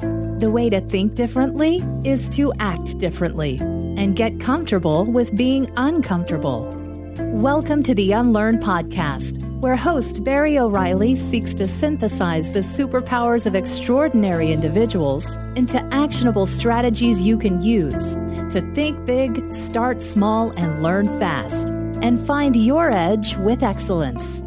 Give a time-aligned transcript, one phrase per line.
[0.00, 6.72] The way to think differently is to act differently and get comfortable with being uncomfortable.
[7.18, 13.56] Welcome to the Unlearn Podcast, where host Barry O'Reilly seeks to synthesize the superpowers of
[13.56, 18.14] extraordinary individuals into actionable strategies you can use
[18.52, 21.70] to think big, start small, and learn fast,
[22.02, 24.44] and find your edge with excellence.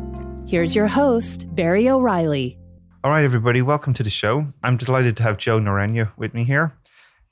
[0.47, 2.60] Here's your host, Barry O'Reilly.
[3.03, 4.45] All right, everybody, welcome to the show.
[4.61, 6.77] I'm delighted to have Joe Norena with me here.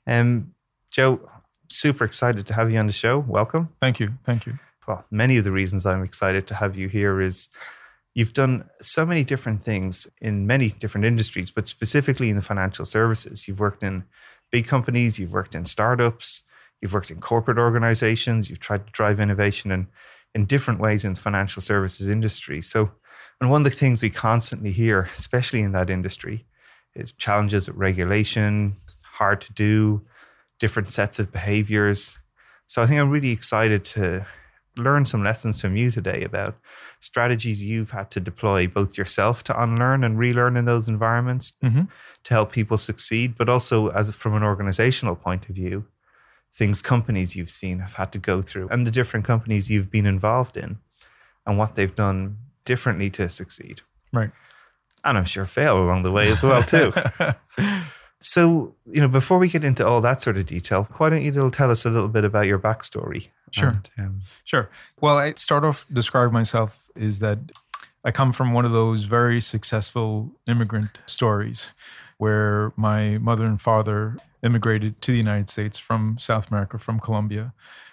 [0.04, 0.52] Um,
[0.90, 1.20] Joe,
[1.68, 3.20] super excited to have you on the show.
[3.20, 3.68] Welcome.
[3.80, 4.14] Thank you.
[4.26, 4.58] Thank you.
[4.88, 7.48] Well, many of the reasons I'm excited to have you here is
[8.14, 12.84] you've done so many different things in many different industries, but specifically in the financial
[12.84, 13.46] services.
[13.46, 14.02] You've worked in
[14.50, 16.42] big companies, you've worked in startups,
[16.80, 19.86] you've worked in corporate organizations, you've tried to drive innovation in,
[20.34, 22.60] in different ways in the financial services industry.
[22.60, 22.90] So,
[23.40, 26.46] and one of the things we constantly hear, especially in that industry,
[26.94, 30.02] is challenges with regulation, hard to do,
[30.58, 32.18] different sets of behaviors.
[32.66, 34.26] So I think I'm really excited to
[34.76, 36.56] learn some lessons from you today about
[37.00, 41.82] strategies you've had to deploy both yourself to unlearn and relearn in those environments Mm-hmm.
[42.24, 45.86] to help people succeed, but also as from an organizational point of view,
[46.52, 50.06] things companies you've seen have had to go through and the different companies you've been
[50.06, 50.78] involved in
[51.46, 53.82] and what they've done differently to succeed.
[54.12, 54.30] Right.
[55.04, 56.92] And I'm sure fail along the way as well too.
[58.20, 61.50] so, you know, before we get into all that sort of detail, why don't you
[61.50, 63.28] tell us a little bit about your backstory?
[63.50, 63.70] Sure.
[63.70, 64.70] And, um, Sure.
[65.00, 67.38] Well, I start off describe myself is that
[68.04, 71.68] I come from one of those very successful immigrant stories
[72.18, 77.52] where my mother and father immigrated to the United States from South America, from Colombia,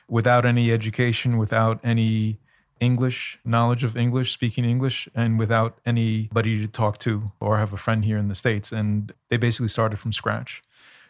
[0.10, 2.40] without any education, without any
[2.80, 7.78] English, knowledge of English, speaking English, and without anybody to talk to or have a
[7.78, 8.72] friend here in the States.
[8.72, 10.62] And they basically started from scratch.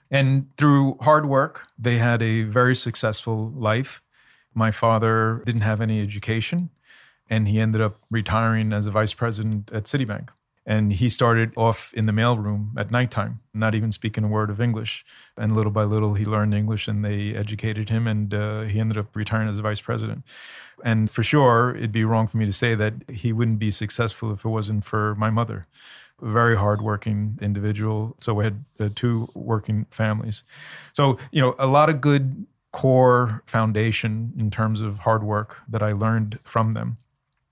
[0.09, 4.01] And through hard work, they had a very successful life.
[4.53, 6.69] My father didn't have any education,
[7.29, 10.29] and he ended up retiring as a vice president at Citibank.
[10.69, 14.59] And he started off in the mailroom at nighttime, not even speaking a word of
[14.59, 15.05] English.
[15.37, 18.97] And little by little, he learned English and they educated him, and uh, he ended
[18.97, 20.25] up retiring as vice president.
[20.83, 24.31] And for sure, it'd be wrong for me to say that he wouldn't be successful
[24.33, 25.67] if it wasn't for my mother.
[26.21, 28.17] A very hardworking individual.
[28.19, 30.43] So we had uh, two working families.
[30.91, 35.81] So, you know, a lot of good core foundation in terms of hard work that
[35.81, 36.97] I learned from them.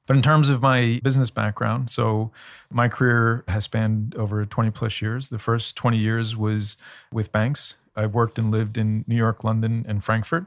[0.08, 2.32] But in terms of my business background, so
[2.70, 5.30] my career has spanned over 20 plus years.
[5.30, 6.78] The first 20 years was
[7.12, 7.76] with banks.
[7.96, 10.46] I've worked and lived in New York, London, and Frankfurt.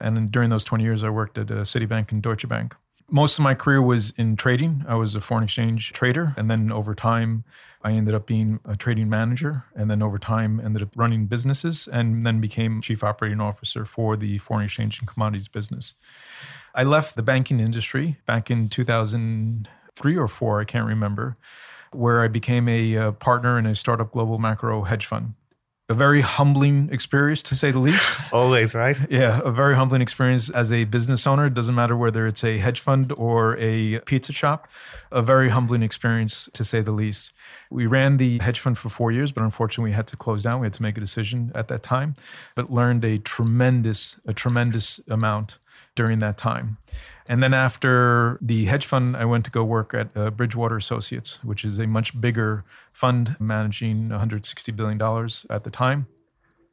[0.00, 2.76] And during those 20 years, I worked at Citibank and Deutsche Bank.
[3.08, 4.84] Most of my career was in trading.
[4.86, 6.32] I was a foreign exchange trader.
[6.36, 7.42] And then over time,
[7.82, 9.64] I ended up being a trading manager.
[9.74, 14.16] And then over time, ended up running businesses and then became chief operating officer for
[14.16, 15.94] the foreign exchange and commodities business.
[16.74, 21.36] I left the banking industry back in 2003 or four, I can't remember,
[21.92, 25.34] where I became a uh, partner in a startup global macro hedge fund.
[25.88, 28.16] A very humbling experience, to say the least.
[28.32, 28.96] always, right?
[29.10, 31.46] Yeah, a very humbling experience as a business owner.
[31.46, 34.68] It doesn't matter whether it's a hedge fund or a pizza shop.
[35.10, 37.32] A very humbling experience, to say the least.
[37.70, 40.60] We ran the hedge fund for four years, but unfortunately, we had to close down.
[40.60, 42.14] We had to make a decision at that time,
[42.54, 45.58] but learned a tremendous, a tremendous amount
[45.94, 46.78] during that time.
[47.28, 51.38] And then after the hedge fund, I went to go work at uh, Bridgewater Associates,
[51.44, 55.00] which is a much bigger fund managing $160 billion
[55.48, 56.06] at the time.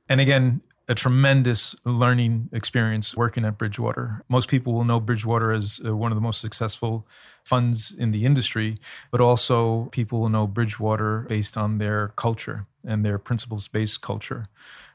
[0.10, 4.24] And again, a tremendous learning experience working at Bridgewater.
[4.30, 7.06] Most people will know Bridgewater as uh, one of the most successful
[7.44, 8.78] funds in the industry,
[9.12, 14.48] but also people will know Bridgewater based on their culture and their principles based culture.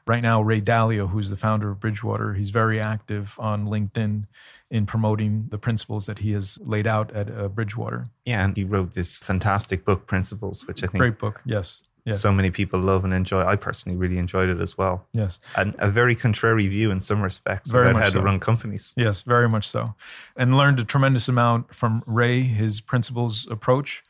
[0.05, 4.25] Right now, Ray Dalio, who's the founder of Bridgewater, he's very active on LinkedIn
[4.69, 8.09] in promoting the principles that he has laid out at uh, Bridgewater.
[8.25, 11.41] Yeah, and he wrote this fantastic book, Principles, which I think Great book.
[11.45, 11.83] Yes.
[12.05, 12.19] Yes.
[12.19, 13.45] so many people love and enjoy.
[13.45, 15.07] I personally really enjoyed it as well.
[15.13, 15.39] yes.
[15.55, 18.93] And a very contrary view in some respects Very about how to run companies.
[18.97, 19.95] Yes, very much so.
[20.35, 24.03] And learned a tremendous amount from Ray, his principles approach,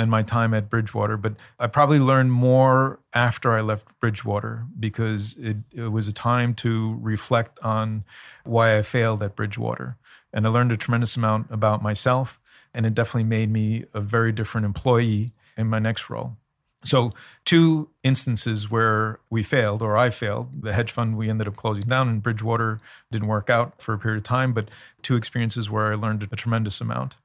[0.00, 1.18] and my time at Bridgewater.
[1.18, 6.54] But I probably learned more after I left Bridgewater because it, it was a time
[6.54, 8.04] to reflect on
[8.44, 9.98] why I failed at Bridgewater.
[10.32, 12.40] And I learned a tremendous amount about myself.
[12.72, 16.38] And it definitely made me a very different employee in my next role.
[16.82, 17.12] So,
[17.44, 20.62] two instances where we failed or I failed.
[20.62, 22.80] The hedge fund we ended up closing down, and Bridgewater
[23.10, 24.70] didn't work out for a period of time, but
[25.02, 27.16] two experiences where I learned a tremendous amount.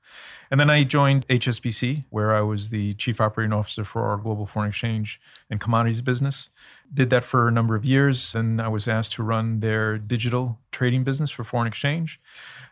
[0.51, 4.45] And then I joined HSBC, where I was the chief operating officer for our global
[4.45, 6.49] foreign exchange and commodities business.
[6.93, 10.59] Did that for a number of years, and I was asked to run their digital
[10.71, 12.19] trading business for foreign exchange.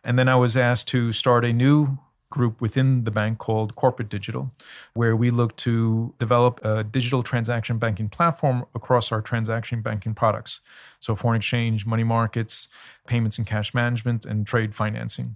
[0.03, 1.97] And then I was asked to start a new
[2.33, 4.51] group within the bank called Corporate Digital,
[4.95, 10.61] where we look to develop a digital transaction banking platform across our transaction banking products.
[10.99, 12.67] So, foreign exchange, money markets,
[13.05, 15.35] payments and cash management, and trade financing.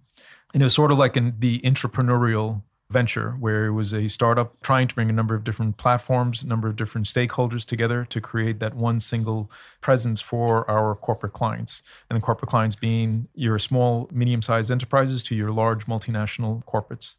[0.53, 4.59] And it was sort of like in the entrepreneurial venture where it was a startup
[4.61, 8.21] trying to bring a number of different platforms, a number of different stakeholders together to
[8.21, 9.51] create that one single
[9.81, 11.83] presence for our corporate clients.
[12.09, 17.15] And the corporate clients being your small, medium sized enterprises to your large multinational corporates.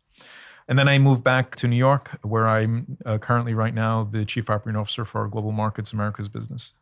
[0.68, 4.24] And then I moved back to New York, where I'm uh, currently right now the
[4.24, 6.74] chief operating officer for our global markets Americas business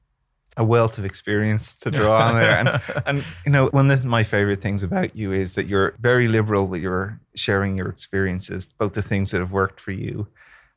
[0.57, 2.59] a wealth of experience to draw on there.
[2.59, 6.29] And, and, you know, one of my favorite things about you is that you're very
[6.29, 10.27] liberal with your sharing your experiences, both the things that have worked for you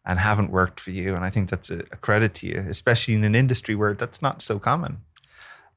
[0.05, 1.15] and haven't worked for you.
[1.15, 4.21] And I think that's a, a credit to you, especially in an industry where that's
[4.21, 4.97] not so common.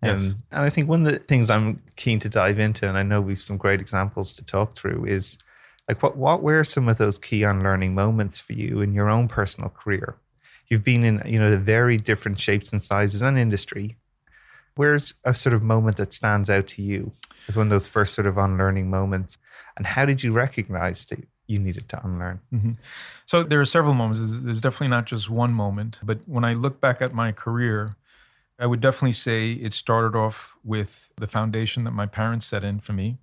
[0.02, 0.20] Yes.
[0.20, 3.04] Um, and I think one of the things I'm keen to dive into, and I
[3.04, 5.38] know we've some great examples to talk through, is
[5.88, 9.28] like what what were some of those key unlearning moments for you in your own
[9.28, 10.16] personal career?
[10.68, 13.96] You've been in you know the very different shapes and sizes and industry.
[14.74, 17.12] Where's a sort of moment that stands out to you
[17.46, 19.36] as one of those first sort of unlearning moments?
[19.76, 22.40] And how did you recognize that you needed to unlearn?
[22.52, 22.70] Mm-hmm.
[23.26, 24.20] so there are several moments.
[24.20, 27.96] There's, there's definitely not just one moment but when i look back at my career
[28.58, 32.80] i would definitely say it started off with the foundation that my parents set in
[32.80, 33.18] for me.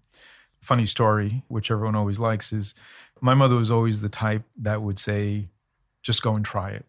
[0.62, 2.76] Funny story which everyone always likes is
[3.22, 5.48] my mother was always the type that would say
[6.02, 6.86] just go and try it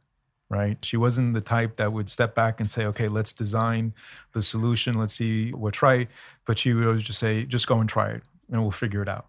[0.51, 0.77] right?
[0.85, 3.95] She wasn't the type that would step back and say, okay, let's design
[4.35, 6.09] the solution, let's see what's right.
[6.45, 9.09] But she would always just say, just go and try it and we'll figure it
[9.09, 9.27] out.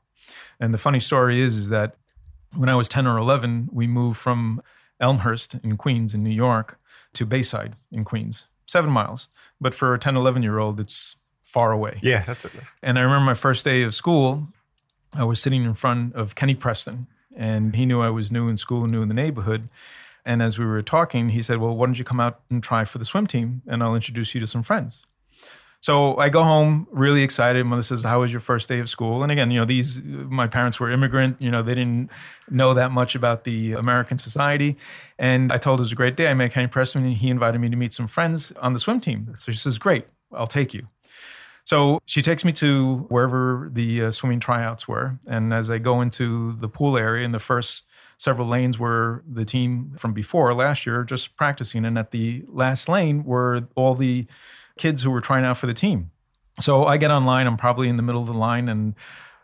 [0.60, 1.96] And the funny story is, is that
[2.56, 4.62] when I was 10 or 11, we moved from
[5.00, 6.80] Elmhurst in Queens in New York
[7.14, 9.30] to Bayside in Queens, seven miles.
[9.60, 12.00] But for a 10, 11 year old, it's far away.
[12.02, 12.52] Yeah, that's it.
[12.82, 14.48] And I remember my first day of school,
[15.14, 18.58] I was sitting in front of Kenny Preston, and he knew I was new in
[18.58, 19.70] school, new in the neighborhood.
[20.26, 22.86] And as we were talking, he said, Well, why don't you come out and try
[22.86, 25.06] for the swim team and I'll introduce you to some friends.
[25.82, 27.66] So I go home really excited.
[27.66, 30.46] Mother says, "How was your first day of school?" And again, you know, these my
[30.46, 31.42] parents were immigrant.
[31.42, 32.12] You know, they didn't
[32.52, 34.78] know that much about the American society.
[35.18, 36.28] And I told her it was a great day.
[36.28, 39.00] I met Kenny Preston, and he invited me to meet some friends on the swim
[39.00, 39.34] team.
[39.40, 40.88] So she says, "Great, I'll take you."
[41.64, 46.02] So she takes me to wherever the uh, swimming tryouts were, and as I go
[46.02, 47.86] into the pool area in the first
[48.22, 51.86] several lanes were the team from before last year just practicing.
[51.86, 54.28] And at the last lane were all the
[54.78, 56.12] kids who were trying out for the team.
[56.60, 58.94] So I get online, I'm probably in the middle of the line and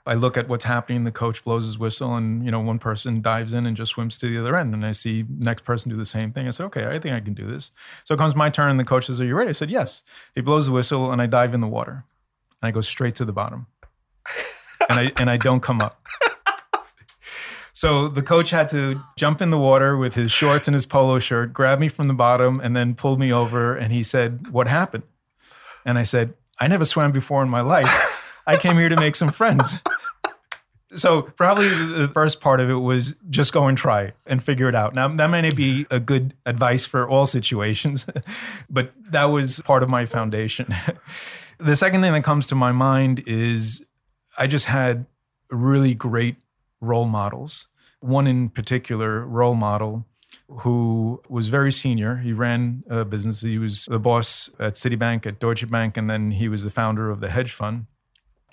[0.05, 1.05] I look at what's happening.
[1.05, 4.17] The coach blows his whistle, and you know one person dives in and just swims
[4.19, 4.73] to the other end.
[4.73, 6.47] And I see next person do the same thing.
[6.47, 7.71] I said, "Okay, I think I can do this."
[8.05, 10.03] So it comes my turn, and the coach says, "Are you ready?" I said, "Yes."
[10.33, 12.05] He blows the whistle, and I dive in the water,
[12.61, 13.67] and I go straight to the bottom,
[14.89, 15.99] and I and I don't come up.
[17.77, 21.19] So the coach had to jump in the water with his shorts and his polo
[21.19, 23.75] shirt, grab me from the bottom, and then pulled me over.
[23.75, 25.03] And he said, What happened?
[25.85, 27.85] And I said, I never swam before in my life.
[28.47, 29.75] I came here to make some friends.
[30.95, 34.73] So probably the first part of it was just go and try and figure it
[34.73, 34.95] out.
[34.95, 38.07] Now that may be a good advice for all situations,
[38.71, 40.73] but that was part of my foundation.
[41.59, 43.85] the second thing that comes to my mind is
[44.35, 45.05] I just had
[45.51, 46.37] really great
[46.81, 47.67] role models.
[47.99, 50.05] One in particular role model
[50.49, 52.17] who was very senior.
[52.17, 53.41] He ran a business.
[53.41, 57.09] He was the boss at Citibank, at Deutsche Bank, and then he was the founder
[57.09, 57.87] of the hedge fund.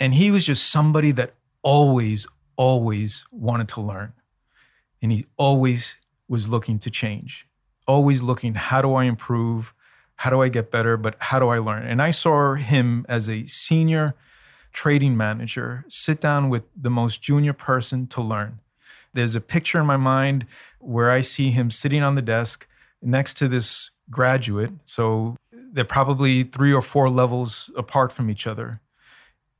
[0.00, 2.26] And he was just somebody that always,
[2.56, 4.12] always wanted to learn.
[5.00, 5.96] And he always
[6.28, 7.46] was looking to change,
[7.86, 9.74] always looking, how do I improve?
[10.16, 10.96] How do I get better?
[10.96, 11.86] But how do I learn?
[11.86, 14.14] And I saw him as a senior
[14.74, 18.58] trading manager sit down with the most junior person to learn.
[19.14, 20.46] There's a picture in my mind
[20.80, 22.66] where I see him sitting on the desk
[23.00, 24.72] next to this graduate.
[24.82, 28.80] So they're probably three or four levels apart from each other.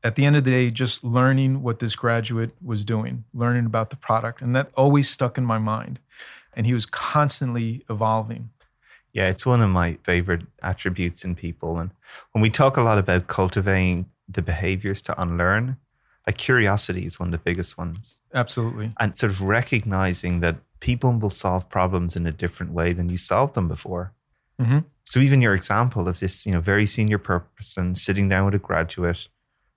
[0.02, 3.90] At the end of the day, just learning what this graduate was doing, learning about
[3.90, 4.42] the product.
[4.42, 6.00] And that always stuck in my mind.
[6.54, 8.50] And he was constantly evolving.
[9.12, 11.78] Yeah, it's one of my favorite attributes in people.
[11.78, 11.90] And
[12.32, 15.76] when we talk a lot about cultivating the behaviors to unlearn,
[16.26, 18.20] like curiosity is one of the biggest ones.
[18.32, 18.92] Absolutely.
[18.98, 23.16] And sort of recognizing that people will solve problems in a different way than you
[23.16, 24.12] solved them before.
[24.60, 24.80] Mm-hmm.
[25.04, 28.58] So even your example of this, you know, very senior person sitting down with a
[28.58, 29.28] graduate,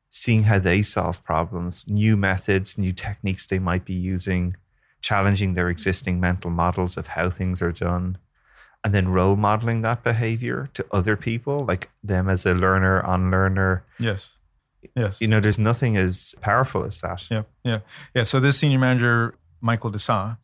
[0.09, 4.55] seeing how they solve problems, new methods, new techniques they might be using,
[5.01, 8.17] challenging their existing mental models of how things are done,
[8.83, 13.83] and then role modeling that behavior to other people, like them as a learner, unlearner.
[13.99, 14.37] Yes.
[14.96, 15.22] Yes.
[15.22, 17.25] You know, there's nothing as powerful as that.
[17.29, 17.44] Yeah.
[17.63, 17.79] Yeah.
[18.13, 18.24] Yeah.
[18.24, 20.38] So this senior manager, Michael Desa,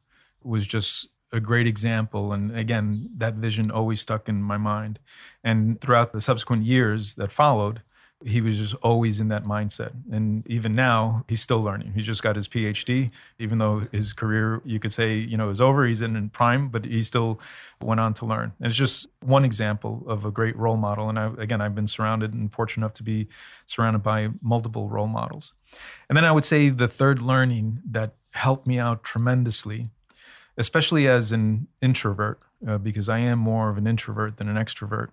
[0.44, 2.34] was just a great example.
[2.34, 5.00] And again, that vision always stuck in my mind.
[5.44, 7.82] And throughout the subsequent years that followed,
[8.25, 9.92] he was just always in that mindset.
[10.12, 11.94] And even now, he's still learning.
[11.94, 15.62] He just got his PhD, even though his career, you could say, you know, is
[15.62, 15.86] over.
[15.86, 17.39] He's in, prime, but he still
[17.82, 18.53] went on to learn.
[18.60, 21.10] And it's just one example of a great role model.
[21.10, 23.27] And I, again, I've been surrounded and fortunate enough to be
[23.65, 25.53] surrounded by multiple role models.
[26.08, 29.88] And then I would say the third learning that helped me out tremendously,
[30.58, 35.10] especially as an introvert, uh, because I am more of an introvert than an extrovert,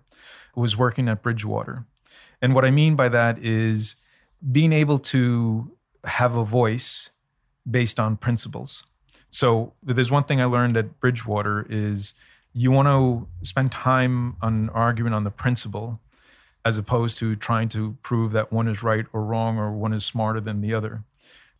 [0.55, 1.85] was working at Bridgewater.
[2.41, 3.95] And what I mean by that is
[4.51, 5.71] being able to
[6.03, 7.11] have a voice
[7.69, 8.83] based on principles.
[9.29, 12.13] So there's one thing I learned at Bridgewater is
[12.53, 15.99] you want to spend time on arguing on the principle
[16.65, 20.05] as opposed to trying to prove that one is right or wrong or one is
[20.05, 21.03] smarter than the other.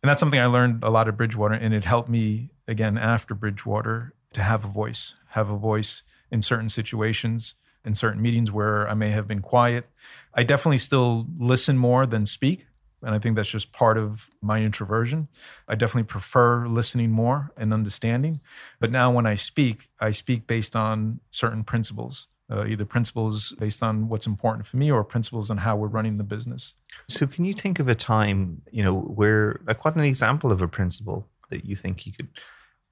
[0.02, 3.34] And that's something I learned a lot at Bridgewater and it helped me again after
[3.34, 8.88] Bridgewater to have a voice, have a voice in certain situations in certain meetings where
[8.88, 9.88] I may have been quiet.
[10.34, 12.66] I definitely still listen more than speak.
[13.02, 15.28] And I think that's just part of my introversion.
[15.66, 18.40] I definitely prefer listening more and understanding.
[18.78, 23.82] But now when I speak, I speak based on certain principles, uh, either principles based
[23.82, 26.74] on what's important for me or principles on how we're running the business.
[27.08, 30.62] So, can you think of a time, you know, where, like, what an example of
[30.62, 32.28] a principle that you think you could,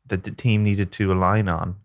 [0.07, 1.77] that the team needed to align on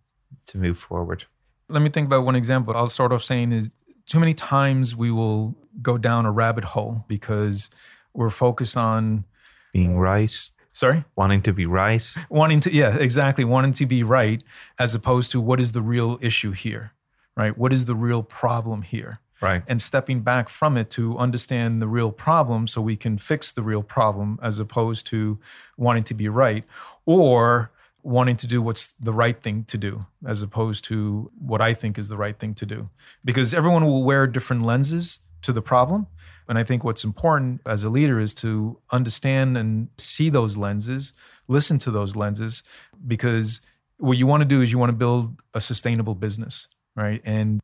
[0.47, 1.25] to move forward?
[1.69, 2.75] Let me think about one example.
[2.75, 3.69] I'll start off saying is
[4.05, 7.69] too many times we will go down a rabbit hole because
[8.13, 9.25] we're focused on
[9.74, 10.50] being right.
[10.74, 11.05] Sorry?
[11.15, 12.05] Wanting to be right.
[12.29, 13.45] Wanting to, yeah, exactly.
[13.45, 14.43] Wanting to be right
[14.77, 16.91] as opposed to what is the real issue here,
[17.36, 17.57] right?
[17.57, 19.19] What is the real problem here?
[19.41, 19.63] Right.
[19.67, 23.63] And stepping back from it to understand the real problem so we can fix the
[23.63, 25.39] real problem as opposed to
[25.77, 26.63] wanting to be right
[27.05, 27.72] or
[28.05, 31.97] wanting to do what's the right thing to do as opposed to what I think
[31.97, 32.85] is the right thing to do.
[33.24, 36.05] Because everyone will wear different lenses to the problem.
[36.47, 41.13] And I think what's important as a leader is to understand and see those lenses,
[41.47, 42.62] listen to those lenses,
[43.07, 43.62] because
[43.97, 47.24] what you want to do is you want to build a sustainable business, right?
[47.25, 47.59] And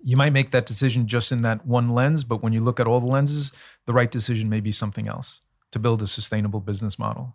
[0.00, 2.86] you might make that decision just in that one lens, but when you look at
[2.86, 3.50] all the lenses,
[3.86, 5.40] the right decision may be something else
[5.72, 7.34] to build a sustainable business model.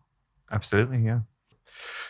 [0.50, 1.20] Absolutely, yeah.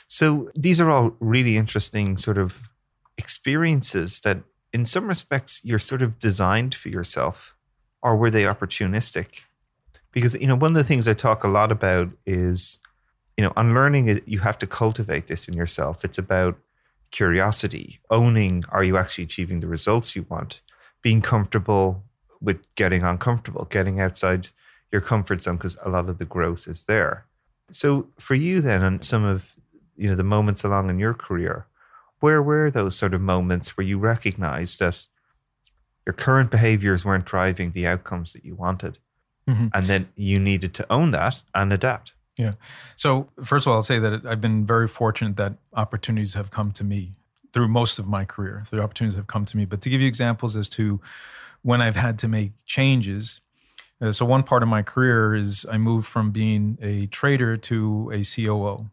[0.07, 2.69] So these are all really interesting sort of
[3.17, 4.38] experiences that,
[4.74, 7.55] in some respects, you're sort of designed for yourself,
[8.01, 9.41] or were they opportunistic?
[10.12, 12.79] Because you know, one of the things I talk a lot about is,
[13.38, 14.21] you know, unlearning.
[14.25, 16.05] You have to cultivate this in yourself.
[16.05, 16.57] It's about
[17.12, 20.62] curiosity, owning: Are you actually achieving the results you want?
[21.01, 22.03] Being comfortable
[22.41, 24.50] with getting uncomfortable, getting outside
[24.91, 27.25] your comfort zone, because a lot of the growth is there.
[27.72, 29.53] So for you then, and some of
[29.98, 31.67] you know the moments along in your career,
[32.19, 35.05] where were those sort of moments where you recognized that
[36.05, 39.00] your current behaviors weren't driving the outcomes that you wanted,
[39.48, 39.67] mm-hmm.
[39.74, 42.13] and then you needed to own that and adapt?
[42.38, 42.53] Yeah.
[42.95, 46.72] So first of all, I'll say that I've been very fortunate that opportunities have come
[46.74, 47.13] to me
[47.53, 48.63] through most of my career.
[48.69, 49.63] The opportunities have come to me.
[49.63, 51.00] But to give you examples as to
[51.62, 53.39] when I've had to make changes,
[54.01, 58.11] uh, so one part of my career is I moved from being a trader to
[58.13, 58.89] a COO.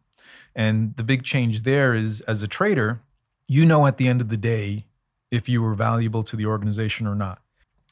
[0.55, 3.01] And the big change there is as a trader,
[3.49, 4.87] you know at the end of the day
[5.31, 7.41] if you were valuable to the organization or not.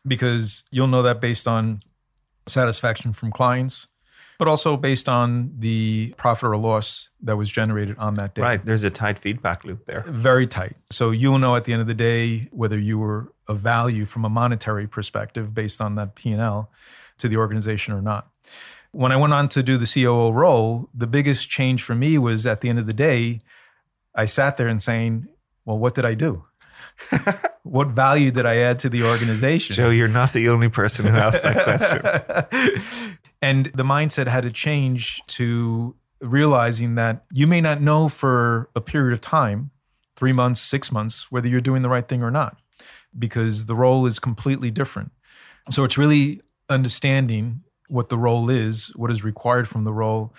[0.06, 1.82] Because you'll know that based on
[2.46, 3.88] satisfaction from clients,
[4.38, 8.42] but also based on the profit or loss that was generated on that day.
[8.42, 8.64] Right.
[8.64, 10.02] There's a tight feedback loop there.
[10.06, 10.76] Very tight.
[10.90, 14.24] So you'll know at the end of the day whether you were of value from
[14.24, 16.70] a monetary perspective based on that P&L
[17.18, 18.30] to the organization or not.
[18.92, 22.46] When I went on to do the COO role, the biggest change for me was
[22.46, 23.40] at the end of the day,
[24.14, 25.26] I sat there and saying,
[25.64, 26.44] well, what did I do?
[27.64, 29.74] what value did I add to the organization?
[29.74, 32.82] Joe, you're not the only person who asked that question.
[33.42, 38.80] and the mindset had to change to realizing that you may not know for a
[38.80, 39.70] period of time,
[40.14, 42.59] three months, six months, whether you're doing the right thing or not,
[43.18, 45.12] because the role is completely different.
[45.70, 50.32] So it's really understanding what the role is, what is required from the role,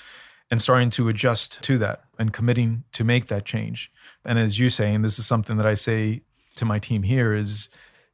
[0.49, 3.91] and starting to adjust to that and committing to make that change.
[4.25, 6.21] And as you say, and this is something that I say
[6.55, 7.69] to my team here is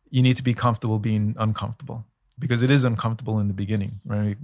[0.09, 2.05] you need to be comfortable being uncomfortable
[2.39, 4.37] because it is uncomfortable in the beginning, right?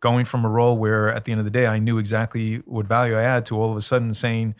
[0.00, 2.86] Going from a role where at the end of the day I knew exactly what
[2.86, 4.54] value I add to all of a sudden saying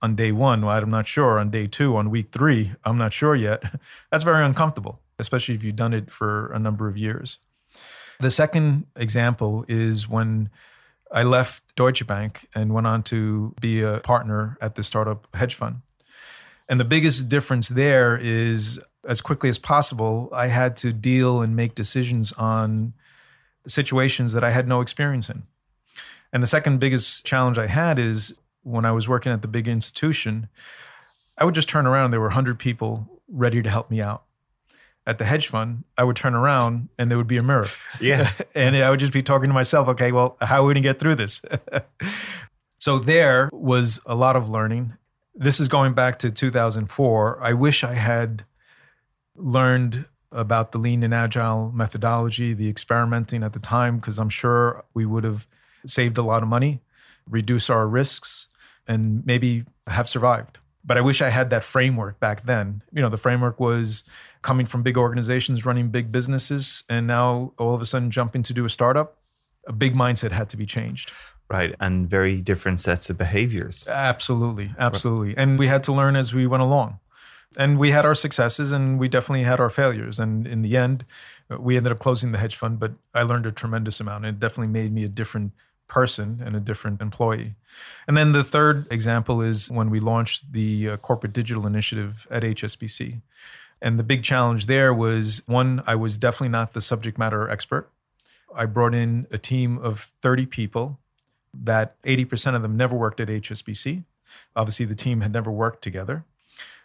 [0.00, 1.38] on day one, well, I'm not sure.
[1.38, 3.62] On day two, on week three, I'm not sure yet.
[4.10, 7.38] That's very uncomfortable, especially if you've done it for a number of years.
[8.20, 10.50] The second example is when
[11.12, 15.54] I left Deutsche Bank and went on to be a partner at the startup hedge
[15.54, 15.82] fund.
[16.68, 21.56] And the biggest difference there is as quickly as possible, I had to deal and
[21.56, 22.92] make decisions on
[23.66, 25.44] situations that I had no experience in.
[26.32, 28.34] And the second biggest challenge I had is
[28.68, 30.48] when I was working at the big institution,
[31.36, 34.24] I would just turn around and there were 100 people ready to help me out
[35.08, 37.68] at the hedge fund, I would turn around and there would be a mirror.
[37.98, 38.30] Yeah.
[38.54, 40.88] and I would just be talking to myself, okay, well, how are we going to
[40.88, 41.40] get through this?
[42.78, 44.98] so there was a lot of learning.
[45.34, 47.42] This is going back to 2004.
[47.42, 48.44] I wish I had
[49.34, 54.84] learned about the lean and agile methodology, the experimenting at the time, because I'm sure
[54.92, 55.46] we would have
[55.86, 56.82] saved a lot of money,
[57.26, 58.46] reduce our risks,
[58.88, 60.58] and maybe have survived.
[60.84, 62.82] But I wish I had that framework back then.
[62.92, 64.04] You know, the framework was
[64.42, 68.54] coming from big organizations, running big businesses, and now all of a sudden jumping to
[68.54, 69.18] do a startup,
[69.66, 71.12] a big mindset had to be changed.
[71.50, 71.74] Right.
[71.80, 73.86] And very different sets of behaviors.
[73.88, 74.72] Absolutely.
[74.78, 75.36] Absolutely.
[75.36, 77.00] And we had to learn as we went along.
[77.56, 80.18] And we had our successes and we definitely had our failures.
[80.18, 81.06] And in the end,
[81.50, 84.26] uh, we ended up closing the hedge fund, but I learned a tremendous amount.
[84.26, 85.52] And it definitely made me a different
[85.88, 87.54] person and a different employee.
[88.06, 92.42] And then the third example is when we launched the uh, corporate digital initiative at
[92.42, 93.20] HSBC.
[93.80, 97.90] And the big challenge there was one, I was definitely not the subject matter expert.
[98.54, 100.98] I brought in a team of 30 people
[101.54, 104.04] that 80% of them never worked at HSBC.
[104.54, 106.24] Obviously, the team had never worked together.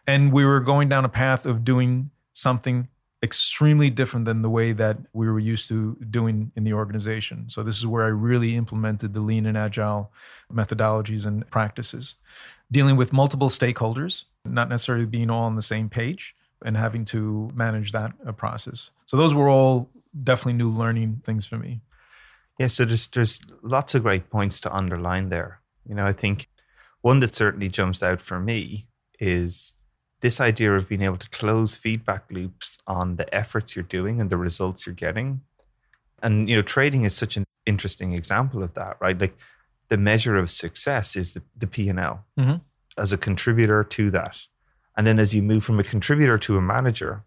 [0.05, 2.87] And we were going down a path of doing something
[3.23, 7.49] extremely different than the way that we were used to doing in the organization.
[7.49, 10.11] So, this is where I really implemented the lean and agile
[10.53, 12.15] methodologies and practices,
[12.71, 17.49] dealing with multiple stakeholders, not necessarily being all on the same page and having to
[17.53, 18.91] manage that uh, process.
[19.05, 19.89] So those were all
[20.23, 21.81] definitely new learning things for me.
[22.59, 25.61] Yeah, so there's there's lots of great points to underline there.
[25.87, 26.49] You know, I think
[27.01, 28.87] one that certainly jumps out for me
[29.19, 29.73] is
[30.23, 34.29] this idea of being able to close feedback loops on the efforts you're doing and
[34.29, 35.41] the results you're getting.
[36.23, 39.19] And you know, trading is such an interesting example of that, right?
[39.19, 39.35] Like
[39.89, 42.55] the measure of success is the, the P and L mm-hmm.
[42.97, 44.39] as a contributor to that.
[44.95, 47.25] And then as you move from a contributor to a manager,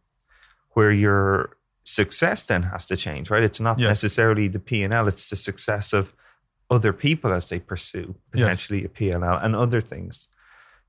[0.70, 3.42] where your success then has to change, right?
[3.42, 3.88] It's not yes.
[3.88, 6.14] necessarily the P&L, it's the success of
[6.70, 8.87] other people as they pursue potentially yes.
[8.87, 10.28] a P&L and other things.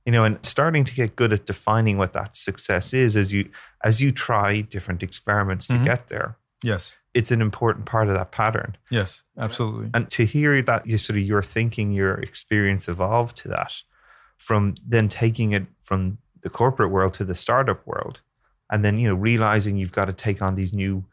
[0.07, 3.49] You know, and starting to get good at defining what that success is as you
[3.83, 5.85] as you try different experiments to mm-hmm.
[5.85, 6.37] get there.
[6.63, 6.97] Yes.
[7.13, 8.77] It's an important part of that pattern.
[8.89, 9.89] Yes, absolutely.
[9.93, 13.73] And to hear that you sort of your thinking, your experience evolve to that
[14.37, 18.21] from then taking it from the corporate world to the startup world
[18.71, 21.03] and then you know realizing you've got to take on these new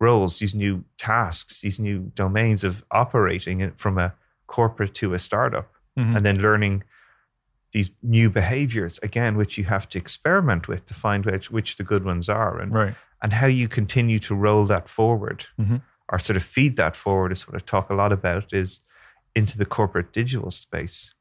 [0.00, 4.12] roles these new tasks these new domains of operating it from a
[4.46, 6.16] corporate to a startup mm-hmm.
[6.16, 6.84] and then learning
[7.74, 11.82] these new behaviors again which you have to experiment with to find which which the
[11.82, 12.94] good ones are and right.
[13.20, 15.76] and how you continue to roll that forward mm-hmm.
[16.08, 18.82] or sort of feed that forward is what I talk a lot about is
[19.34, 21.12] into the corporate digital space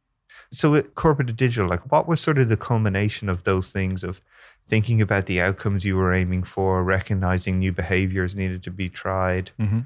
[0.52, 4.22] so with corporate digital like what was sort of the culmination of those things of
[4.68, 9.50] thinking about the outcomes you were aiming for recognizing new behaviors needed to be tried
[9.60, 9.80] mm-hmm.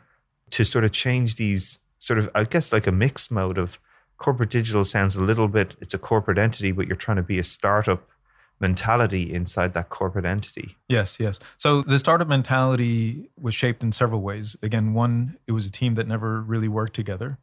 [0.50, 3.80] to sort of change these sort of i guess like a mixed mode of
[4.18, 7.40] corporate digital sounds a little bit it's a corporate entity but you're trying to be
[7.40, 8.08] a startup
[8.60, 10.76] mentality inside that corporate entity.
[10.88, 11.40] Yes, yes.
[11.58, 14.56] So the startup mentality was shaped in several ways.
[14.64, 17.38] Again, one, it was a team that never really worked together.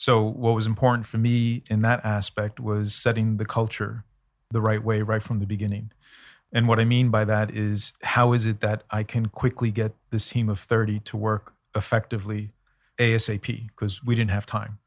[0.00, 4.04] So, what was important for me in that aspect was setting the culture
[4.50, 5.90] the right way right from the beginning.
[6.52, 9.92] And what I mean by that is how is it that I can quickly get
[10.10, 12.50] this team of 30 to work effectively
[12.98, 14.78] ASAP because we didn't have time.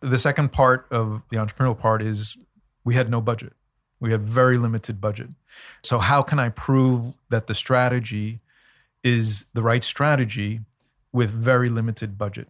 [0.00, 2.36] The second part of the entrepreneurial part is
[2.84, 3.52] we had no budget.
[4.00, 5.28] We had very limited budget.
[5.82, 8.40] So how can I prove that the strategy
[9.02, 10.60] is the right strategy
[11.12, 12.48] with very limited budget?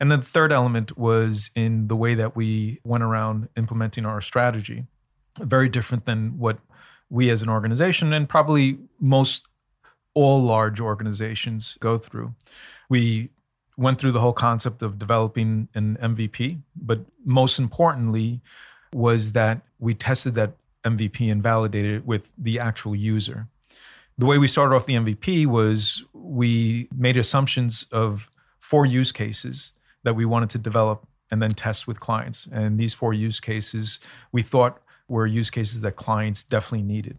[0.00, 4.20] And then the third element was in the way that we went around implementing our
[4.20, 4.84] strategy.
[5.38, 6.58] Very different than what
[7.10, 9.46] we as an organization and probably most
[10.14, 12.34] all large organizations go through.
[12.88, 13.30] We
[13.76, 18.40] went through the whole concept of developing an MVP, but most importantly
[18.92, 20.52] was that we tested that
[20.84, 23.48] MVP and validated it with the actual user.
[24.16, 29.72] The way we started off the MVP was we made assumptions of four use cases
[30.04, 32.46] that we wanted to develop and then test with clients.
[32.52, 33.98] And these four use cases
[34.30, 37.18] we thought were use cases that clients definitely needed.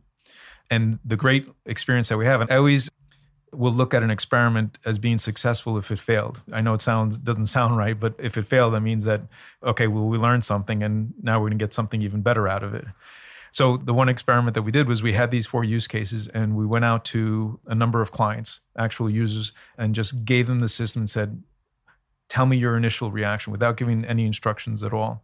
[0.70, 2.90] And the great experience that we have, and I always
[3.58, 6.42] will look at an experiment as being successful if it failed.
[6.52, 9.22] I know it sounds doesn't sound right, but if it failed, that means that
[9.64, 12.64] okay, well, we learned something, and now we're going to get something even better out
[12.64, 12.86] of it.
[13.52, 16.56] So the one experiment that we did was we had these four use cases, and
[16.56, 20.68] we went out to a number of clients, actual users, and just gave them the
[20.68, 21.42] system and said,
[22.28, 25.24] "Tell me your initial reaction," without giving any instructions at all.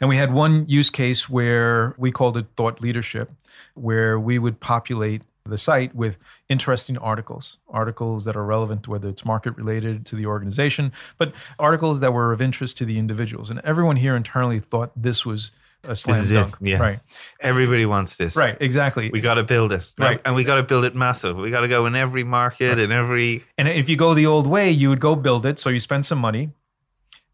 [0.00, 3.30] And we had one use case where we called it thought leadership,
[3.74, 9.24] where we would populate the site with interesting articles, articles that are relevant, whether it's
[9.24, 13.50] market related to the organization, but articles that were of interest to the individuals.
[13.50, 15.50] And everyone here internally thought this was
[15.84, 16.56] a slam this is dunk.
[16.60, 16.68] it.
[16.68, 16.78] Yeah.
[16.78, 17.00] Right.
[17.40, 18.36] Everybody wants this.
[18.36, 18.56] Right.
[18.60, 19.10] Exactly.
[19.10, 19.84] We got to build it.
[19.98, 20.20] Right.
[20.24, 21.36] And we got to build it massive.
[21.36, 23.42] We got to go in every market and every.
[23.58, 25.58] And if you go the old way, you would go build it.
[25.58, 26.50] So you spend some money.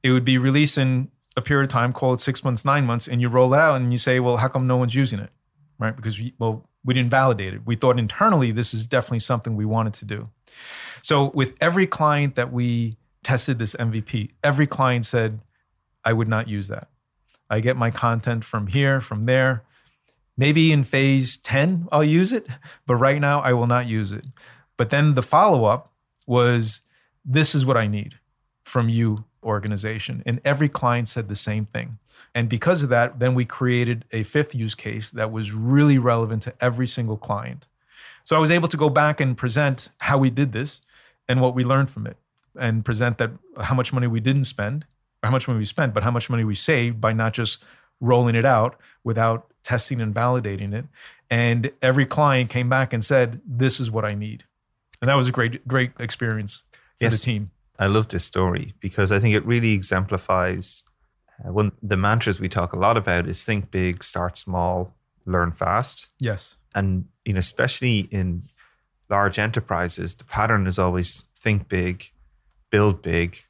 [0.02, 3.06] It would be released in a period of time, call it six months, nine months,
[3.06, 5.30] and you roll it out and you say, well, how come no one's using it?
[5.78, 5.94] Right.
[5.94, 7.66] Because, we, well, we didn't validate it.
[7.66, 10.30] We thought internally this is definitely something we wanted to do.
[11.02, 15.40] So with every client that we tested this MVP, every client said,
[16.02, 16.88] I would not use that.
[17.50, 19.64] I get my content from here, from there.
[20.38, 22.46] Maybe in phase 10, I'll use it,
[22.86, 24.24] but right now I will not use it.
[24.78, 25.92] But then the follow up
[26.26, 26.80] was
[27.22, 28.14] this is what I need
[28.64, 30.22] from you, organization.
[30.24, 31.98] And every client said the same thing.
[32.34, 36.42] And because of that, then we created a fifth use case that was really relevant
[36.44, 37.66] to every single client.
[38.24, 40.80] So I was able to go back and present how we did this
[41.28, 42.16] and what we learned from it
[42.58, 44.84] and present that how much money we didn't spend,
[45.22, 47.62] or how much money we spent, but how much money we saved by not just
[48.00, 50.84] rolling it out without testing and validating it.
[51.30, 54.44] And every client came back and said, This is what I need.
[55.00, 56.62] And that was a great, great experience
[56.98, 57.18] for Yes.
[57.18, 57.50] the team.
[57.78, 60.84] I love this story because I think it really exemplifies
[61.44, 66.08] one the mantras we talk a lot about is think big, start small, learn fast.
[66.18, 66.56] Yes.
[66.74, 68.44] And you know, especially in
[69.10, 72.10] large enterprises, the pattern is always think big,
[72.70, 73.44] build big,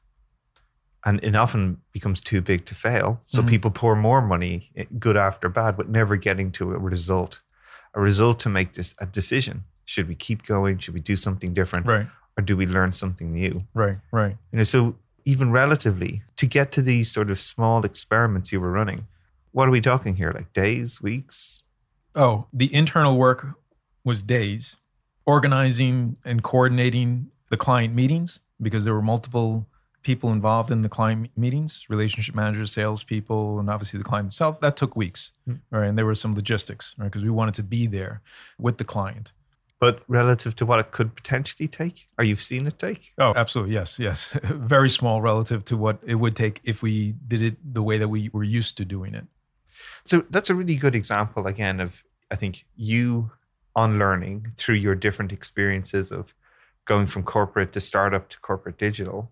[1.05, 3.21] and it often becomes too big to fail.
[3.27, 3.47] So Mhm.
[3.47, 7.41] people pour more money, eh, good after bad, but never getting to a result.
[7.93, 9.63] A result to make this a decision.
[9.85, 10.77] Should we keep going?
[10.77, 11.85] Should we do something different?
[11.87, 12.07] Right.
[12.37, 13.65] Or do we learn something new?
[13.73, 13.97] Right.
[14.11, 14.37] Right.
[14.51, 18.71] You know, so even relatively to get to these sort of small experiments you were
[18.71, 19.07] running,
[19.51, 20.31] what are we talking here?
[20.31, 21.63] Like days, weeks?
[22.15, 23.47] Oh, the internal work
[24.03, 24.77] was days,
[25.25, 29.67] organizing and coordinating the client meetings because there were multiple
[30.01, 34.59] people involved in the client meetings, relationship managers, salespeople, and obviously the client himself.
[34.61, 35.59] That took weeks, Mm.
[35.71, 35.87] right?
[35.87, 37.05] And there were some logistics, right?
[37.05, 38.21] Because we wanted to be there
[38.57, 39.33] with the client.
[39.79, 43.13] But relative to what it could potentially take, or you've seen it take?
[43.17, 43.75] Oh, absolutely.
[43.75, 43.97] Yes.
[43.97, 44.37] Yes.
[44.43, 48.09] Very small relative to what it would take if we did it the way that
[48.09, 49.25] we were used to doing it.
[50.05, 53.31] So that's a really good example, again, of I think you
[53.75, 56.33] unlearning through your different experiences of
[56.85, 59.31] going from corporate to startup to corporate digital.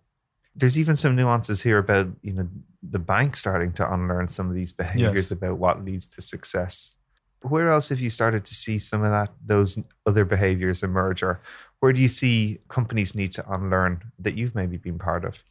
[0.56, 2.48] There's even some nuances here about, you know,
[2.82, 5.32] the bank starting to unlearn some of these behaviors Yes.
[5.32, 6.96] about what leads to success.
[7.42, 11.24] Where else have you started to see some of that, those other behaviors emerge?
[11.24, 11.40] Or
[11.80, 15.44] where do you see companies need to unlearn that you've maybe been part of?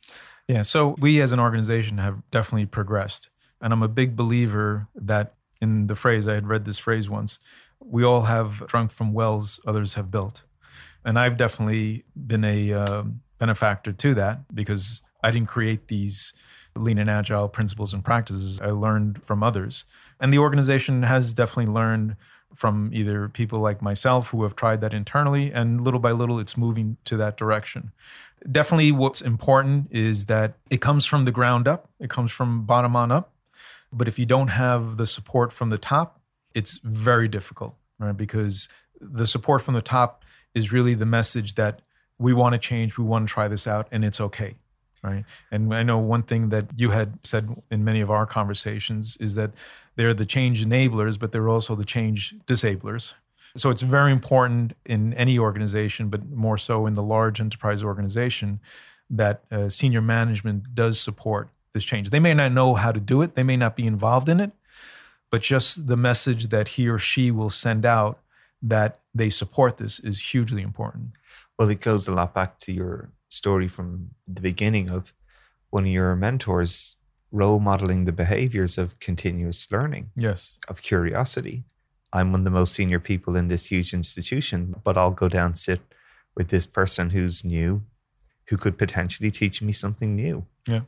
[0.49, 0.63] Yeah.
[0.63, 3.31] So we as an organization have definitely progressed.
[3.61, 7.39] And I'm a big believer that in the phrase, I had read this phrase once
[7.81, 10.43] we all have drunk from wells others have built.
[11.05, 16.33] And I've definitely been a um benefactor to that because I didn't create these
[16.77, 18.61] lean and agile principles and practices.
[18.61, 19.85] I learned from others.
[20.21, 22.17] And the organization has definitely learned
[22.55, 26.57] from either people like myself who have tried that internally, and little by little, it's
[26.57, 27.93] moving to that direction.
[28.51, 32.97] Definitely, what's important is that it comes from the ground up, it comes from bottom
[32.97, 33.33] on up.
[33.93, 36.21] But if you don't have the support from the top,
[36.55, 38.17] it's very difficult, right?
[38.17, 38.69] Because
[39.01, 41.83] the support from the top is really the message that
[42.19, 44.55] we want to change, we want to try this out, and it's okay.
[45.03, 45.25] Right.
[45.53, 49.35] And I know one thing that you had said in many of our conversations is
[49.37, 49.53] that
[49.95, 53.15] they're the change enablers, but they're also the change disablers.
[53.57, 58.61] So it's very important in any organization, but more so in the large enterprise organization,
[59.09, 62.11] that uh, senior management does support this change.
[62.11, 64.51] They may not know how to do it, they may not be involved in it,
[65.31, 68.21] but just the message that he or she will send out
[68.63, 71.13] that they support this is hugely important.
[71.59, 75.13] Well, it goes a lot back to your story from the beginning of
[75.71, 76.97] one of your mentors
[77.33, 80.59] role modeling the behaviors of continuous learning, Yes.
[80.69, 81.65] of curiosity.
[82.13, 85.55] I'm one of the most senior people in this huge institution, but I'll go down
[85.55, 85.81] sit
[86.37, 87.83] with this person who's new,
[88.49, 90.47] who could potentially teach me something new.
[90.69, 90.83] Yeah.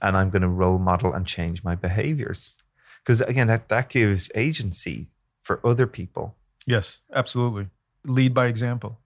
[0.00, 2.56] And I'm going to role model and change my behaviors.
[3.02, 5.10] Because again, that, that gives agency
[5.42, 6.34] for other people.
[6.66, 7.68] Yes, absolutely.
[8.06, 8.98] Lead by example,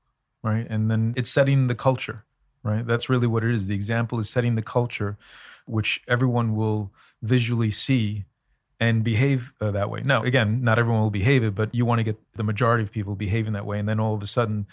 [0.44, 0.66] right?
[0.70, 2.24] And then it's setting the culture,
[2.68, 2.86] right?
[2.86, 3.66] That's really what it is.
[3.66, 5.16] The example is setting the culture,
[5.66, 8.24] which everyone will visually see
[8.80, 10.02] and behave uh, that way.
[10.04, 12.92] Now, again, not everyone will behave it, but you want to get the majority of
[12.92, 13.78] people behaving that way.
[13.78, 14.66] And then all of a sudden,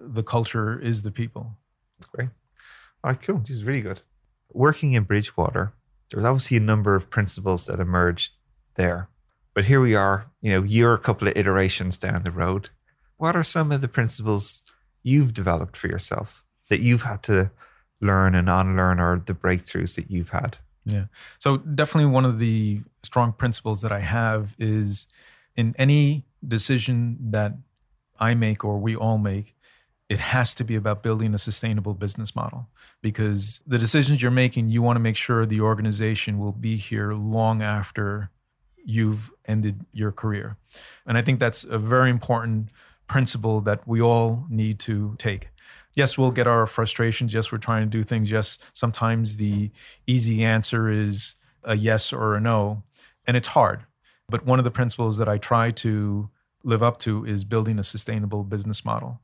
[0.00, 1.52] the culture is the people.
[1.98, 2.30] That's great.
[3.04, 3.38] All right, cool.
[3.38, 4.02] This is really good.
[4.52, 5.72] Working in Bridgewater,
[6.10, 8.32] there was obviously a number of principles that emerged
[8.74, 9.08] there.
[9.54, 12.70] But here we are, you know, you're a couple of iterations down the road.
[13.16, 14.62] What are some of the principles
[15.02, 17.50] you've developed for yourself that you've had to
[18.00, 20.58] learn and unlearn or the breakthroughs that you've had?
[20.84, 21.04] Yeah.
[21.38, 25.06] So definitely one of the strong principles that I have is
[25.56, 27.52] in any decision that
[28.18, 29.54] I make or we all make,
[30.08, 32.68] it has to be about building a sustainable business model
[33.00, 37.14] because the decisions you're making, you want to make sure the organization will be here
[37.14, 38.30] long after
[38.84, 40.56] you've ended your career.
[41.06, 42.68] And I think that's a very important
[43.06, 45.48] principle that we all need to take.
[45.94, 47.34] Yes, we'll get our frustrations.
[47.34, 48.30] Yes, we're trying to do things.
[48.30, 49.70] Yes, sometimes the
[50.06, 52.82] easy answer is a yes or a no,
[53.26, 53.84] and it's hard.
[54.28, 56.30] But one of the principles that I try to
[56.64, 59.20] live up to is building a sustainable business model.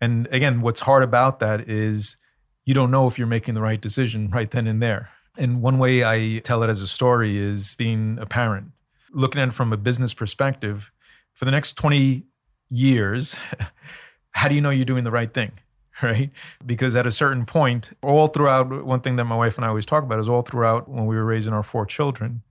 [0.00, 2.16] And again, what's hard about that is
[2.64, 5.10] you don't know if you're making the right decision right then and there.
[5.36, 8.70] And one way I tell it as a story is being a parent,
[9.12, 10.92] looking at it from a business perspective.
[11.32, 12.22] For the next 20
[12.70, 13.34] years,
[14.30, 15.52] how do you know you're doing the right thing?
[16.02, 16.30] Right?
[16.66, 19.86] Because at a certain point, all throughout, one thing that my wife and I always
[19.86, 22.42] talk about is all throughout when we were raising our four children,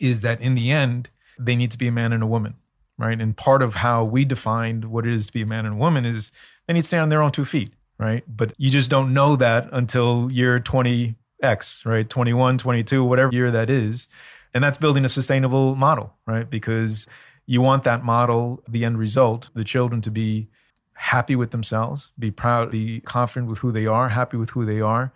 [0.00, 2.54] is that in the end, they need to be a man and a woman.
[2.98, 3.20] Right.
[3.20, 5.78] And part of how we defined what it is to be a man and a
[5.78, 6.32] woman is
[6.66, 7.72] they need to stand on their own two feet.
[7.98, 8.24] Right.
[8.26, 12.08] But you just don't know that until you're 20X, right?
[12.08, 14.08] 21, 22, whatever year that is.
[14.54, 16.48] And that's building a sustainable model, right?
[16.48, 17.06] Because
[17.46, 20.48] you want that model, the end result, the children to be
[20.96, 24.80] happy with themselves, be proud, be confident with who they are, happy with who they
[24.80, 25.12] are,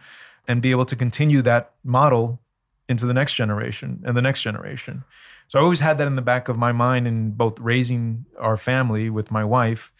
[0.46, 2.38] and be able to continue that model
[2.88, 5.04] into the next generation and the next generation.
[5.48, 8.56] So I always had that in the back of my mind in both raising our
[8.56, 9.92] family with my wife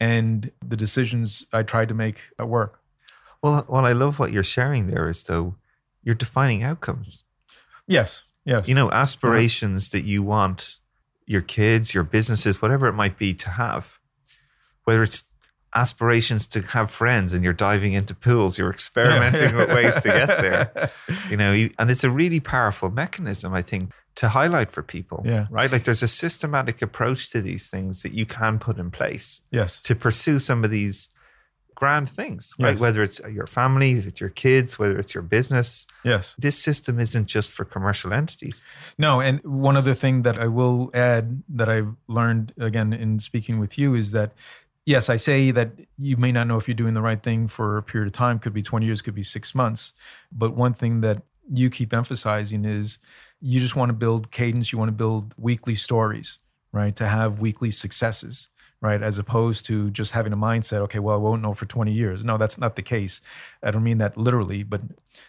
[0.00, 2.80] and the decisions I tried to make at work.
[3.42, 5.54] Well, well, I love what you're sharing there is though
[6.02, 7.24] you're defining outcomes.
[7.86, 8.22] Yes.
[8.44, 8.66] Yes.
[8.66, 10.78] You know, aspirations that you want
[11.26, 13.97] your kids, your businesses, whatever it might be to have.
[14.88, 15.24] Whether it's
[15.74, 20.28] aspirations to have friends and you're diving into pools, you're experimenting with ways to get
[20.28, 20.90] there.
[21.30, 25.22] You know, you, and it's a really powerful mechanism, I think, to highlight for people.
[25.26, 25.46] Yeah.
[25.50, 25.70] Right?
[25.70, 29.78] Like there's a systematic approach to these things that you can put in place yes.
[29.82, 31.10] to pursue some of these
[31.78, 32.70] grand things, right?
[32.70, 32.80] Yes.
[32.80, 35.86] Whether it's your family, if it's your kids, whether it's your business.
[36.02, 36.34] Yes.
[36.36, 38.64] This system isn't just for commercial entities.
[38.98, 43.60] No, and one other thing that I will add that I've learned again in speaking
[43.60, 44.32] with you is that
[44.88, 47.76] yes, I say that you may not know if you're doing the right thing for
[47.76, 49.92] a period of time, could be 20 years, could be six months.
[50.32, 51.20] But one thing that
[51.52, 52.98] you keep emphasizing is
[53.38, 56.38] you just want to build cadence, you want to build weekly stories,
[56.72, 56.96] right?
[56.96, 58.48] To have weekly successes,
[58.80, 59.02] right?
[59.02, 62.24] As opposed to just having a mindset, okay, well, I won't know for 20 years.
[62.24, 63.20] No, that's not the case.
[63.62, 64.80] I don't mean that literally, but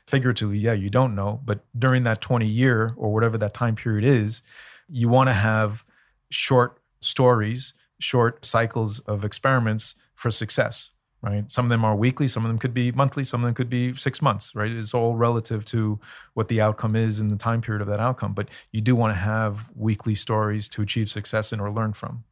[0.07, 1.41] figuratively, yeah, you don't know.
[1.43, 4.41] But during that 20 year or whatever that time period is,
[4.87, 5.83] you want to have
[6.29, 11.49] short stories, short cycles of experiments for success, right?
[11.51, 13.69] Some of them are weekly, some of them could be monthly, some of them could
[13.69, 14.71] be six months, right?
[14.71, 15.99] It's all relative to
[16.33, 18.33] what the outcome is in the time period of that outcome.
[18.33, 22.23] But you do want to have weekly stories to achieve success in or learn from.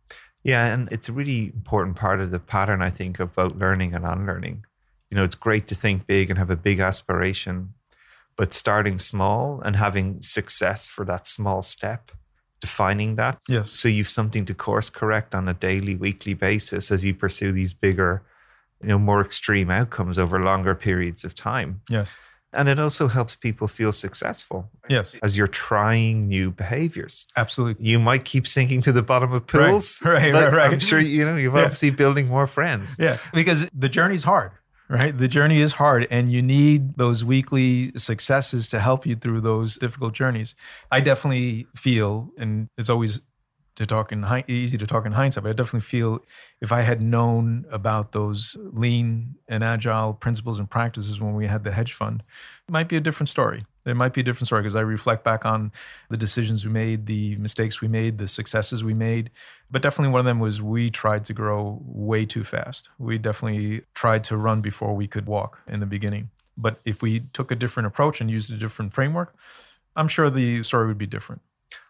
[0.44, 4.06] Yeah, and it's a really important part of the pattern, I think, about learning and
[4.06, 4.66] unlearning.
[5.10, 7.74] You know, it's great to think big and have a big aspiration,
[8.38, 12.12] but starting small and having success for that small step,
[12.62, 13.40] defining that.
[13.48, 13.70] Yes.
[13.72, 17.74] So you've something to course correct on a daily, weekly basis as you pursue these
[17.74, 18.24] bigger,
[18.82, 21.82] you know, more extreme outcomes over longer periods of time.
[21.90, 22.18] Yes.
[22.54, 25.20] And it also helps people feel successful Yes.
[25.22, 27.28] as you're trying new behaviors.
[27.36, 27.86] Absolutely.
[27.86, 30.02] You might keep sinking to the bottom of pools.
[30.04, 30.72] right, but right, right.
[30.74, 31.64] I'm sure you know you're Yeah.
[31.64, 32.96] obviously building more friends.
[32.98, 34.52] Yeah, because the journey's hard,
[34.90, 35.18] right?
[35.18, 39.78] The journey is hard, and you need those weekly successes to help you through those
[39.78, 40.56] difficult journeys.
[40.92, 43.22] I definitely feel, and it's always
[43.76, 46.20] to talk in easy to talk in hindsight, but I definitely feel
[46.62, 51.64] if I had known about those lean and agile principles and practices when we had
[51.64, 52.24] the hedge fund,
[52.68, 53.66] it might be a different story.
[53.88, 55.72] It might be a different story because I reflect back on
[56.10, 59.32] the decisions we made, the mistakes we made, the successes we made.
[59.72, 62.90] But definitely one of them was we tried to grow way too fast.
[63.00, 66.30] We definitely tried to run before we could walk in the beginning.
[66.58, 69.36] But if we took a different approach and used a different framework,
[69.96, 71.42] I'm sure the story would be different.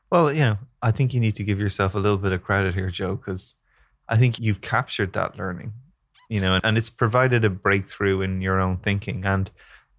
[0.09, 2.75] Well, you know, I think you need to give yourself a little bit of credit
[2.75, 3.55] here, Joe, because
[4.07, 5.73] I think you've captured that learning,
[6.29, 9.51] you know, and it's provided a breakthrough in your own thinking and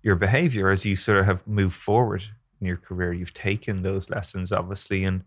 [0.02, 2.24] your behavior as you sort of have moved forward
[2.60, 3.12] in your career.
[3.12, 5.22] You've taken those lessons, obviously, and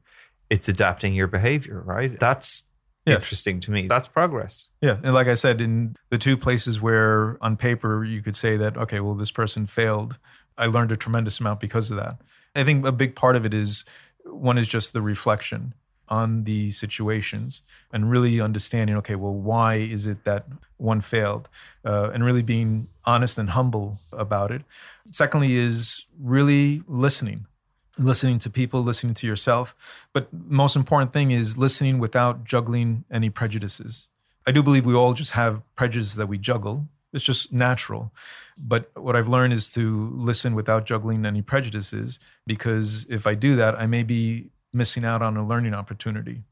[0.50, 2.20] it's adapting your behavior, right?
[2.20, 2.66] That's
[3.06, 3.22] yes.
[3.24, 3.88] interesting to me.
[3.88, 4.68] That's progress.
[4.82, 4.98] Yeah.
[5.04, 8.78] And like I said, in the two places where on paper you could say that,
[8.78, 10.18] okay, well, this person failed,
[10.58, 12.18] I learned a tremendous amount because of that.
[12.56, 13.86] I think a big part of it is
[14.26, 15.74] one is just the reflection
[16.12, 20.46] on the situations and really understanding okay well why is it that
[20.82, 21.48] one failed?
[21.86, 24.64] Uh, and really being honest and humble about it.
[25.12, 27.46] Secondly is really listening
[27.98, 29.76] listening to people listening to yourself.
[30.14, 34.08] But most important thing is listening without juggling any prejudices.
[34.48, 36.88] I do believe we all just have prejudices that we juggle.
[37.14, 38.12] It's just natural.
[38.58, 43.56] But what I've learned is to listen without juggling any prejudices, because if I do
[43.58, 46.44] that, I may be missing out on a learning opportunity.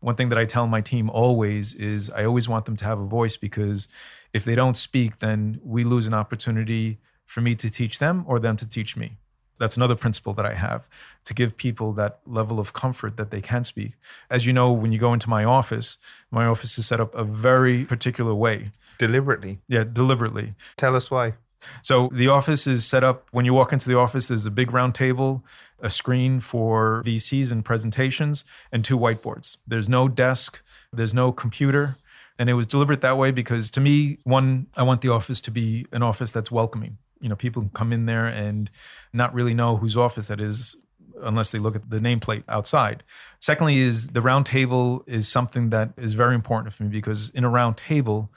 [0.00, 3.00] One thing that I tell my team always is I always want them to have
[3.00, 3.88] a voice because
[4.32, 8.38] if they don't speak, then we lose an opportunity for me to teach them or
[8.38, 9.16] them to teach me.
[9.58, 10.88] That's another principle that I have
[11.24, 13.94] to give people that level of comfort that they can speak.
[14.30, 15.96] As you know, when you go into my office,
[16.30, 18.70] my office is set up a very particular way.
[18.98, 19.58] Deliberately.
[19.68, 20.52] Yeah, deliberately.
[20.76, 21.34] Tell us why.
[21.82, 24.72] So the office is set up when you walk into the office, there's a big
[24.72, 25.44] round table,
[25.80, 29.56] a screen for VCs and presentations, and two whiteboards.
[29.66, 30.60] There's no desk,
[30.92, 31.96] there's no computer.
[32.40, 35.50] And it was deliberate that way because to me, one, I want the office to
[35.50, 38.70] be an office that's welcoming you know people can come in there and
[39.12, 40.76] not really know whose office that is
[41.22, 43.02] unless they look at the nameplate outside.
[43.40, 47.42] Secondly, is the round table is something that is very important for me because in
[47.42, 48.30] a round table,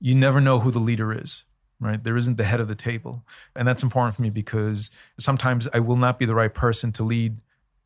[0.00, 1.44] you never know who the leader is,
[1.80, 2.02] right?
[2.02, 3.24] There isn't the head of the table.
[3.54, 7.04] And that's important for me because sometimes I will not be the right person to
[7.04, 7.36] lead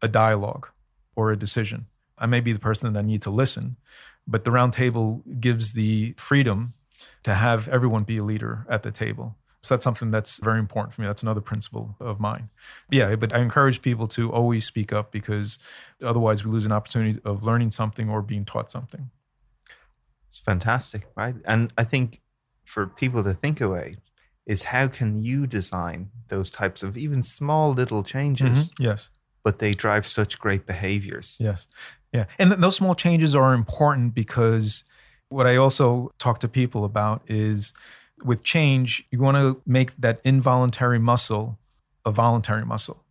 [0.02, 0.68] a dialogue
[1.16, 1.86] or a decision.
[2.18, 3.76] I may be the person that I need to listen,
[4.26, 6.74] but the round table gives the freedom
[7.22, 9.36] to have everyone be a leader at the table.
[9.62, 11.06] So that's something that's very important for me.
[11.06, 12.48] That's another principle of mine.
[12.90, 15.58] Yeah, but I encourage people to always speak up because
[16.02, 19.10] otherwise we lose an opportunity of learning something or being taught something.
[20.28, 21.34] It's fantastic, right?
[21.44, 22.20] And I think
[22.70, 23.96] for people to think away
[24.46, 28.70] is how can you design those types of even small little changes?
[28.70, 28.84] Mm-hmm.
[28.84, 29.10] Yes.
[29.42, 31.36] But they drive such great behaviors.
[31.40, 31.66] Yes.
[32.12, 32.26] Yeah.
[32.38, 34.84] And th- those small changes are important because
[35.30, 37.72] what I also talk to people about is
[38.22, 41.58] with change, you want to make that involuntary muscle
[42.04, 43.02] a voluntary muscle.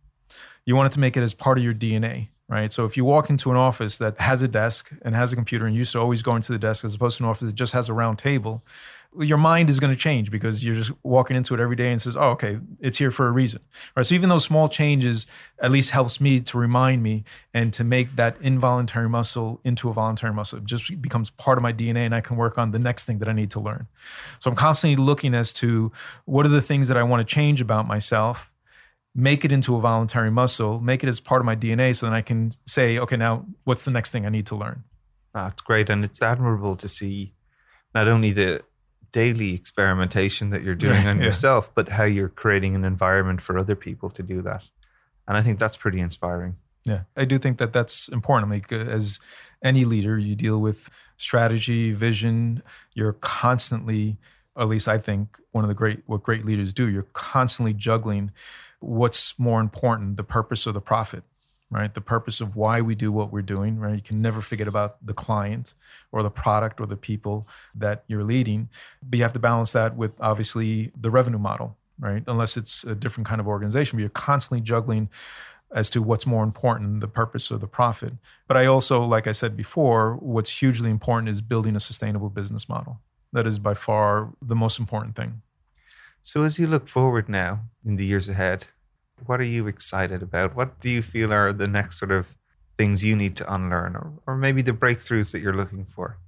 [0.64, 2.72] You want it to make it as part of your DNA, right?
[2.72, 5.66] So if you walk into an office that has a desk and has a computer
[5.66, 7.54] and you used to always go into the desk as opposed to an office that
[7.54, 8.62] just has a round table,
[9.18, 12.00] your mind is going to change because you're just walking into it every day and
[12.00, 13.60] says, "Oh, okay, it's here for a reason."
[13.96, 14.06] Right?
[14.06, 15.26] So even those small changes
[15.60, 19.92] at least helps me to remind me and to make that involuntary muscle into a
[19.92, 20.58] voluntary muscle.
[20.58, 23.18] It just becomes part of my DNA and I can work on the next thing
[23.18, 23.88] that I need to learn.
[24.38, 25.90] So I'm constantly looking as to
[26.24, 28.50] what are the things that I want to change about myself,
[29.12, 32.14] make it into a voluntary muscle, make it as part of my DNA so then
[32.14, 34.84] I can say, "Okay, now what's the next thing I need to learn?"
[35.34, 37.34] That's great and it's admirable to see
[37.92, 38.62] not only the
[39.12, 41.24] daily experimentation that you're doing on yeah.
[41.24, 44.64] yourself, but how you're creating an environment for other people to do that.
[45.28, 46.56] And I think that's pretty inspiring.
[46.84, 48.50] Yeah, I do think that that's important.
[48.50, 49.20] Like, uh, as
[49.62, 52.62] any leader, you deal with strategy, vision.
[52.94, 54.18] You're constantly,
[54.56, 56.88] at least I think, one of the great what great leaders do.
[56.88, 58.32] You're constantly juggling
[58.80, 61.22] what's more important, the purpose or the profit
[61.70, 61.92] right?
[61.92, 63.94] The purpose of why we do what we're doing, right?
[63.94, 65.74] You can never forget about the client
[66.12, 68.68] or the product or the people that you're leading.
[69.02, 72.24] But you have to balance that with obviously the revenue model, right?
[72.26, 75.08] Unless it's a different kind of organization, but you're constantly juggling
[75.72, 78.14] as to what's more important, the purpose or the profit.
[78.48, 82.68] But I also, like I said before, what's hugely important is building a sustainable business
[82.68, 83.00] model.
[83.32, 85.42] That is by far the most important thing.
[86.22, 88.66] So, as you look forward now in the years ahead,
[89.26, 90.54] what are you excited about?
[90.54, 92.26] What do you feel are the next sort of
[92.78, 96.18] things you need to unlearn, or, or maybe the breakthroughs that you're looking for?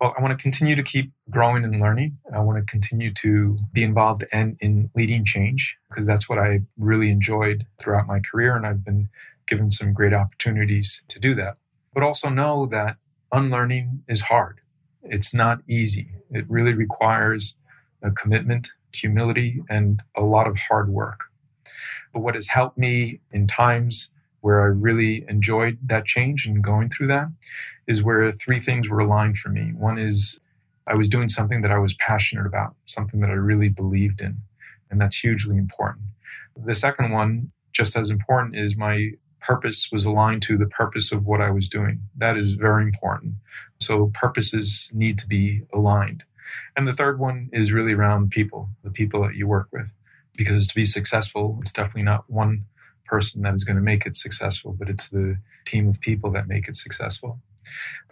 [0.00, 2.18] Well, I want to continue to keep growing and learning.
[2.34, 6.60] I want to continue to be involved and in leading change because that's what I
[6.76, 9.08] really enjoyed throughout my career, and I've been
[9.46, 11.56] given some great opportunities to do that.
[11.94, 12.96] but also know that
[13.32, 14.60] unlearning is hard.
[15.02, 16.08] It's not easy.
[16.30, 17.56] It really requires
[18.02, 21.24] a commitment, humility, and a lot of hard work.
[22.14, 24.10] But what has helped me in times
[24.40, 27.28] where I really enjoyed that change and going through that
[27.86, 29.72] is where three things were aligned for me.
[29.74, 30.38] One is
[30.86, 34.38] I was doing something that I was passionate about, something that I really believed in,
[34.90, 36.04] and that's hugely important.
[36.56, 41.26] The second one, just as important, is my purpose was aligned to the purpose of
[41.26, 42.00] what I was doing.
[42.16, 43.34] That is very important.
[43.80, 46.24] So purposes need to be aligned.
[46.76, 49.92] And the third one is really around people, the people that you work with.
[50.36, 52.64] Because to be successful, it's definitely not one
[53.06, 56.48] person that is going to make it successful, but it's the team of people that
[56.48, 57.40] make it successful.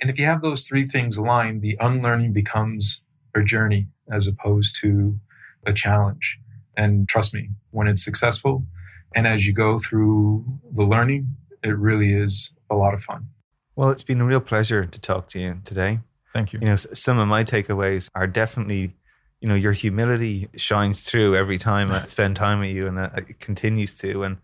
[0.01, 3.03] And if you have those three things aligned, the unlearning becomes
[3.35, 5.18] a journey as opposed to
[5.66, 6.39] a challenge.
[6.77, 8.66] And trust me, when it's successful,
[9.14, 13.29] and as you go through the learning, it really is a lot of fun.
[13.77, 16.01] Well, it's been a real pleasure to talk to you today.
[16.33, 16.61] Thank you.
[16.61, 18.95] You know, some of my takeaways are definitely,
[19.43, 23.40] you know, your humility shines through every time I spend time with you, and it
[23.40, 24.38] continues to, and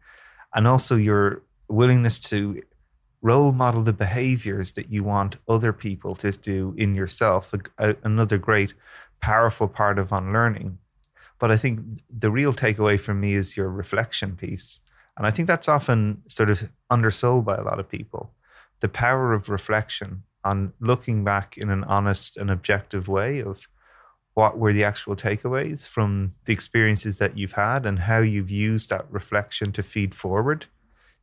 [0.55, 2.62] and also your willingness to
[3.22, 7.55] role model the behaviors that you want other people to do in yourself.
[7.55, 8.74] A, a, another great,
[9.20, 10.78] powerful part of unlearning
[11.38, 11.80] but I think
[12.11, 14.80] the real takeaway from me is your reflection piece.
[15.16, 18.32] And I think that's often sort of undersold by a lot of people.
[18.80, 23.66] The power of reflection on looking back in an honest and objective way of
[24.39, 28.89] what were the actual takeaways from the experiences that you've had and how you've used
[28.89, 30.66] that reflection to feed forward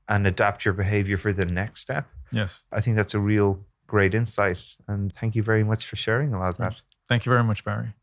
[0.09, 2.09] and adapt your behavior for the next step.
[2.33, 2.59] Yes.
[2.73, 4.61] I think that's a real great insight.
[4.89, 6.81] And thank you very much for sharing a lot of that.
[7.07, 7.93] Thank you very much, Barry.